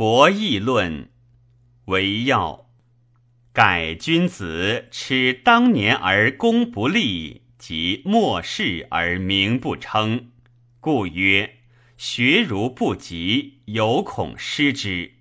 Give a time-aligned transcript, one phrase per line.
[0.00, 1.10] 博弈论
[1.84, 2.70] 为要。
[3.52, 10.30] 盖君子耻当年而功不立，及末世而名不称，
[10.80, 11.58] 故曰：
[11.98, 15.16] 学如不及，犹恐失之。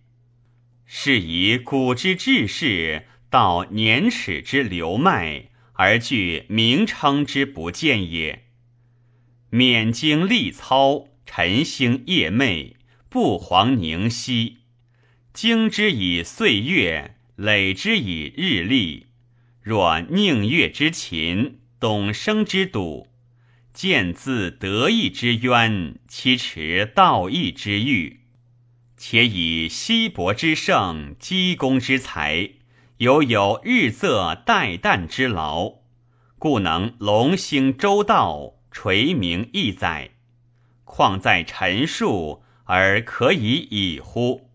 [0.85, 8.45] 是以古之志士，到年齿之流脉，而据名称之不见也。
[9.49, 12.75] 免经力操，晨星夜寐，
[13.09, 14.59] 不遑宁息，
[15.41, 17.15] 经之以岁月。
[17.37, 19.05] 累之以日历，
[19.61, 23.07] 若宁月之勤，董生之笃，
[23.71, 28.19] 见自得意之渊，其持道义之欲，
[28.97, 32.49] 且以稀薄之盛，积功之才，
[32.97, 35.75] 犹有日仄待旦之劳，
[36.37, 40.09] 故能龙兴周道，垂名义载。
[40.83, 44.48] 况在陈述而可以已乎？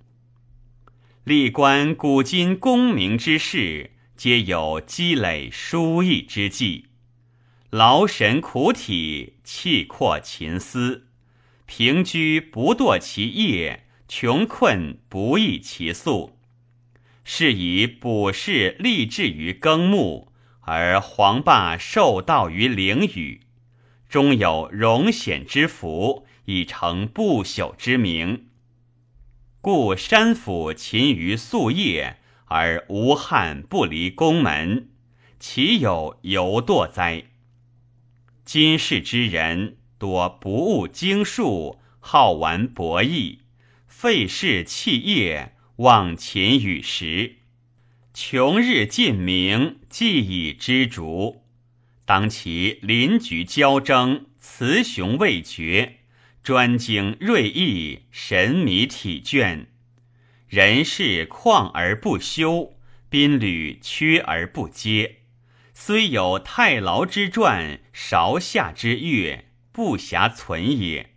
[1.24, 6.88] 历观古今功名之事，皆有积累疏逸之计，
[7.71, 11.07] 劳神苦体，气阔勤思，
[11.65, 16.38] 平居不堕其业，穷困不易其速。
[17.24, 23.40] 是以卜筮立志于耕牧，而黄霸受道于灵宇，
[24.10, 28.49] 终有荣显之福，以成不朽之名。
[29.65, 34.90] 故山府勤于夙业，而无憾不离宫门，
[35.40, 37.24] 岂有犹惰哉？
[38.45, 43.38] 今世之人多不务经术，好玩博弈，
[43.88, 47.37] 废事弃业，忘勤与时，
[48.12, 51.46] 穷日尽明，既已知足。
[52.04, 56.01] 当其临局交争，雌雄未决。
[56.45, 59.64] 专精锐意，神迷体倦，
[60.46, 62.74] 人事旷而不休，
[63.09, 65.20] 宾旅缺而不接。
[65.72, 71.15] 虽有太牢之传，韶夏之乐，不暇存也。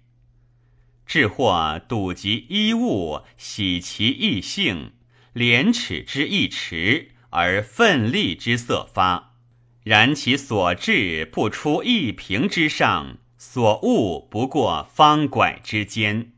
[1.05, 4.93] 至或睹及衣物，喜其异性，
[5.33, 9.35] 廉耻之意迟，而奋力之色发，
[9.83, 13.17] 然其所至不出一平之上。
[13.37, 16.33] 所恶不过方拐之间，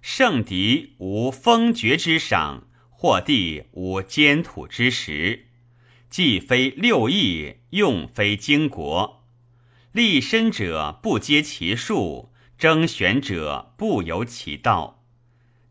[0.00, 5.46] 圣敌无封爵之赏，或地无坚土之实，
[6.08, 9.24] 既非六艺，用非经国。
[9.90, 15.02] 立身者不接其术，征选者不由其道。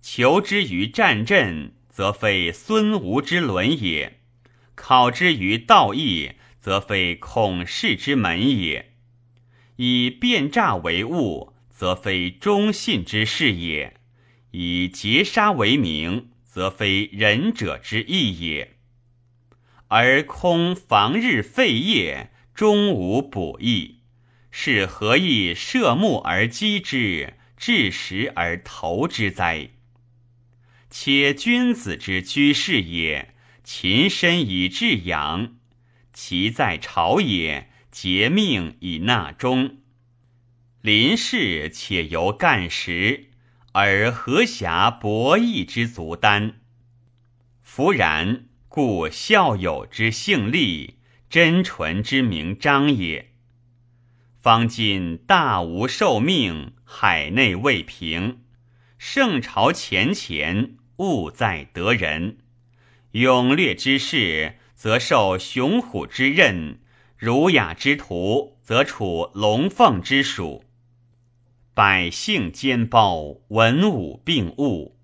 [0.02, 4.20] 求之于战阵，则非孙吴之伦也；
[4.76, 8.95] 考之于道义，则非孔氏之门也。
[9.78, 13.94] 以变诈为务，则非忠信之事也；
[14.52, 18.78] 以劫杀为名，则非仁者之义也。
[19.88, 24.00] 而空防日废业，终无补益，
[24.50, 29.70] 是何以射目而击之，治时而投之哉？
[30.90, 35.56] 且君子之居士也，勤身以致养，
[36.14, 37.70] 其在朝也。
[37.96, 39.78] 节命以纳忠，
[40.82, 43.30] 临事且由干时，
[43.72, 46.60] 而何暇博弈之足丹？
[47.64, 50.96] 弗然，故孝友之性立，
[51.30, 53.32] 真纯之名彰也。
[54.42, 58.42] 方今大无受命，海内未平，
[58.98, 62.40] 圣朝前前，务在得人。
[63.12, 66.80] 勇略之士，则受雄虎之任。
[67.26, 70.64] 儒雅之徒，则处龙凤之属；
[71.74, 74.96] 百姓兼包，文武并务，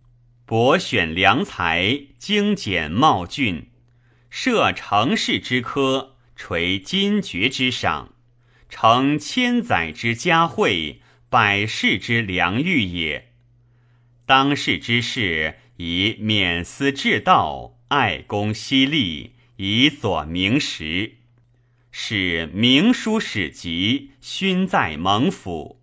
[0.45, 3.71] 博选良才，精简茂俊，
[4.29, 8.13] 设成事之科，垂金爵之赏，
[8.69, 13.31] 成千载之佳惠，百世之良誉也。
[14.27, 21.15] 当世之士，以免思治道，爱公惜利，以佐明时。
[21.91, 25.81] 使明书史籍勋在蒙府，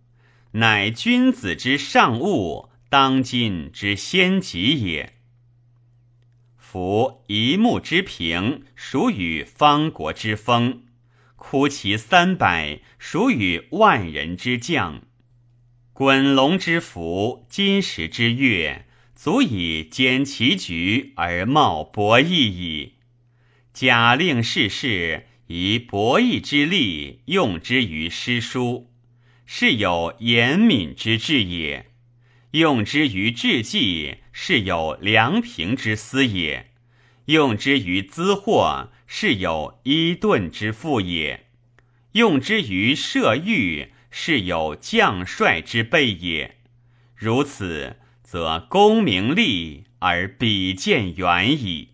[0.52, 5.14] 乃君子之上物，当今之先级也。
[6.56, 10.84] 夫一木之平，属与方国之风；
[11.36, 15.02] 哭其三百，属与万人之将。
[15.92, 22.94] 滚龙之福，金石之乐，足以兼其局而冒博弈矣。
[23.74, 25.26] 假令世事。
[25.48, 28.90] 以博弈之力用之于诗书，
[29.46, 31.86] 是有严敏之志也。
[32.50, 36.66] 用之于治计，是有良平之思也；
[37.26, 41.40] 用之于资货，是有伊顿之富也；
[42.12, 46.56] 用之于射御，是有将帅之备也。
[47.14, 51.88] 如此，则功名利而比见远矣。